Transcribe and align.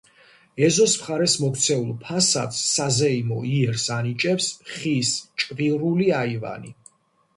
ეზოს 0.67 0.93
მხარეს 1.01 1.35
მოქცეულ 1.41 1.91
ფასადს 2.07 2.63
საზეიმო 2.77 3.37
იერს 3.53 3.85
ანიჭებს 3.99 4.49
ხის, 4.73 5.15
ჭვირული 5.45 6.13
აივანი. 6.23 6.75